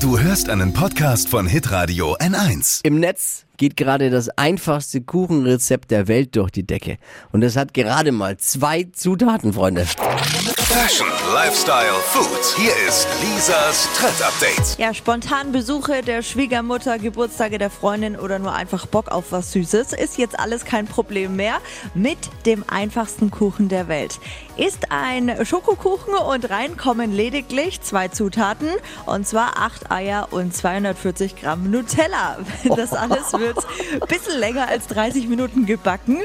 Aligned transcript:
Du 0.00 0.16
hörst 0.16 0.48
einen 0.48 0.72
Podcast 0.72 1.28
von 1.28 1.48
Hitradio 1.48 2.16
N1. 2.18 2.80
Im 2.84 3.00
Netz 3.00 3.46
geht 3.56 3.76
gerade 3.76 4.10
das 4.10 4.28
einfachste 4.28 5.00
Kuchenrezept 5.00 5.90
der 5.90 6.06
Welt 6.06 6.36
durch 6.36 6.52
die 6.52 6.64
Decke. 6.64 6.98
Und 7.32 7.42
es 7.42 7.56
hat 7.56 7.74
gerade 7.74 8.12
mal 8.12 8.36
zwei 8.36 8.84
Zutaten, 8.92 9.52
Freunde. 9.52 9.86
Fashion, 9.86 11.08
Lifestyle, 11.34 11.94
Food. 12.04 12.56
Hier 12.56 12.70
ist 12.86 13.08
Lisas 13.22 13.88
Trend 13.96 14.22
Update. 14.22 14.78
Ja, 14.78 14.94
spontan 14.94 15.50
Besuche 15.50 16.02
der 16.02 16.22
Schwiegermutter, 16.22 17.00
Geburtstage 17.00 17.58
der 17.58 17.70
Freundin 17.70 18.14
oder 18.16 18.38
nur 18.38 18.52
einfach 18.52 18.86
Bock 18.86 19.08
auf 19.08 19.32
was 19.32 19.50
Süßes 19.50 19.94
ist 19.94 20.16
jetzt 20.18 20.38
alles 20.38 20.64
kein 20.64 20.86
Problem 20.86 21.34
mehr 21.34 21.56
mit 21.94 22.18
dem 22.46 22.62
einfachsten 22.68 23.32
Kuchen 23.32 23.68
der 23.68 23.88
Welt. 23.88 24.20
Ist 24.58 24.90
ein 24.90 25.46
Schokokuchen 25.46 26.14
und 26.14 26.50
rein 26.50 26.76
kommen 26.76 27.12
lediglich 27.12 27.80
zwei 27.80 28.08
Zutaten 28.08 28.68
und 29.06 29.24
zwar 29.24 29.56
acht 29.56 29.92
Eier 29.92 30.32
und 30.32 30.52
240 30.52 31.36
Gramm 31.36 31.70
Nutella. 31.70 32.38
Das 32.64 32.92
alles 32.92 33.32
wird 33.34 33.56
ein 33.92 34.08
bisschen 34.08 34.40
länger 34.40 34.66
als 34.66 34.88
30 34.88 35.28
Minuten 35.28 35.64
gebacken 35.64 36.18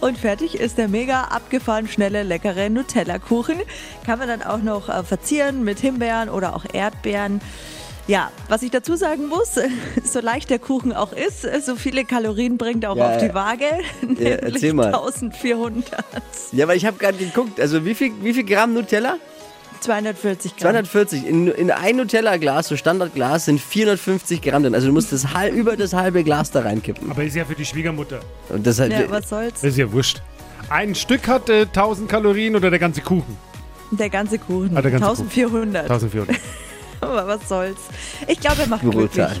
und 0.00 0.16
fertig 0.18 0.54
ist 0.54 0.78
der 0.78 0.86
mega 0.86 1.24
abgefahren 1.24 1.88
schnelle 1.88 2.22
leckere 2.22 2.70
Nutella-Kuchen. 2.70 3.58
Kann 4.06 4.20
man 4.20 4.28
dann 4.28 4.44
auch 4.44 4.62
noch 4.62 4.88
äh, 4.88 5.02
verzieren 5.02 5.64
mit 5.64 5.80
Himbeeren 5.80 6.28
oder 6.28 6.54
auch 6.54 6.66
Erdbeeren. 6.72 7.40
Ja, 8.10 8.32
was 8.48 8.62
ich 8.62 8.72
dazu 8.72 8.96
sagen 8.96 9.28
muss, 9.28 9.54
so 10.04 10.20
leicht 10.20 10.50
der 10.50 10.58
Kuchen 10.58 10.92
auch 10.92 11.12
ist, 11.12 11.46
so 11.64 11.76
viele 11.76 12.04
Kalorien 12.04 12.58
bringt 12.58 12.82
er 12.82 12.90
auch 12.90 12.96
Ja, 12.96 13.10
auf 13.10 13.18
die. 13.18 13.32
Waage, 13.32 13.66
Ja, 14.18 14.36
nämlich 14.50 14.72
mal. 14.72 14.86
1400. 14.86 15.84
Ja, 16.50 16.64
aber 16.64 16.74
ich 16.74 16.84
habe 16.86 16.98
gerade 16.98 17.18
geguckt, 17.18 17.60
also 17.60 17.84
wie 17.84 17.94
viel, 17.94 18.10
wie 18.22 18.34
viel 18.34 18.42
Gramm 18.44 18.74
Nutella? 18.74 19.14
240 19.78 20.56
Gramm. 20.56 20.72
240. 20.72 21.24
In, 21.24 21.46
in 21.52 21.70
ein 21.70 21.96
Nutella-Glas, 21.96 22.66
so 22.68 22.76
Standardglas, 22.76 23.44
sind 23.44 23.60
450 23.60 24.42
Gramm 24.42 24.64
drin. 24.64 24.74
Also 24.74 24.88
du 24.88 24.92
musst 24.92 25.12
das 25.12 25.32
halb, 25.32 25.54
über 25.54 25.76
das 25.76 25.92
halbe 25.94 26.24
Glas 26.24 26.50
da 26.50 26.60
reinkippen. 26.62 27.10
Aber 27.12 27.22
ist 27.22 27.36
ja 27.36 27.44
für 27.44 27.54
die 27.54 27.64
Schwiegermutter. 27.64 28.18
Und 28.48 28.66
das 28.66 28.80
halt, 28.80 28.92
Ja, 28.92 29.08
was 29.08 29.28
soll's? 29.28 29.62
Ist 29.62 29.78
ja 29.78 29.90
wurscht. 29.92 30.20
Ein 30.68 30.96
Stück 30.96 31.28
hat 31.28 31.48
äh, 31.48 31.62
1000 31.62 32.10
Kalorien 32.10 32.56
oder 32.56 32.70
der 32.70 32.80
ganze 32.80 33.00
Kuchen? 33.02 33.36
Der 33.92 34.10
ganze 34.10 34.38
Kuchen. 34.38 34.76
Ah, 34.76 34.82
der 34.82 34.90
ganze 34.90 35.06
1400. 35.08 35.82
1400. 35.84 36.36
Aber 37.06 37.26
was 37.26 37.48
soll's? 37.48 37.78
Ich 38.26 38.40
glaube, 38.40 38.62
er 38.62 38.68
macht 38.68 38.82
glücklich. 38.82 39.10
Brutal. 39.10 39.36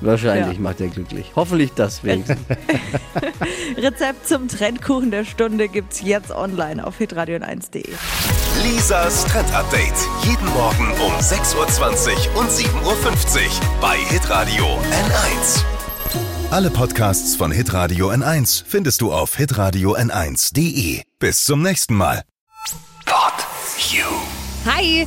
Wahrscheinlich 0.00 0.56
Ja. 0.56 0.62
macht 0.62 0.80
er 0.80 0.88
glücklich. 0.88 1.30
Hoffentlich 1.36 1.72
das 1.74 2.02
wenigstens. 2.02 2.38
Rezept 3.76 4.26
zum 4.26 4.48
Trendkuchen 4.48 5.10
der 5.12 5.24
Stunde 5.24 5.68
gibt's 5.68 6.00
jetzt 6.02 6.30
online 6.32 6.84
auf 6.84 6.98
hitradio1.de. 6.98 7.84
Lisas 8.64 9.24
Trend 9.26 9.52
Update. 9.54 9.94
Jeden 10.24 10.46
Morgen 10.54 10.90
um 11.04 11.12
6.20 11.20 12.34
Uhr 12.34 12.40
und 12.40 12.50
7.50 12.50 12.74
Uhr 12.84 13.00
bei 13.80 13.96
Hitradio 13.96 14.64
N1. 14.64 15.62
Alle 16.50 16.70
Podcasts 16.70 17.36
von 17.36 17.50
Hitradio 17.52 18.10
N1 18.10 18.64
findest 18.66 19.00
du 19.00 19.12
auf 19.12 19.36
hitradio 19.36 19.96
n1.de. 19.96 21.02
Bis 21.18 21.44
zum 21.44 21.62
nächsten 21.62 21.94
Mal. 21.94 22.22
Pod 23.06 23.46
You. 23.90 24.04
Hi! 24.66 25.06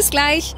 Bis 0.01 0.09
gleich. 0.09 0.55